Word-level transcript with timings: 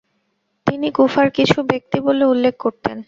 তিনি 0.67 0.87
"কুফার 0.91 1.27
কিছু 1.31 1.57
ব্যক্তি" 1.63 1.97
বলে 2.01 2.23
উল্লেখ 2.25 2.55
করতেন। 2.59 2.97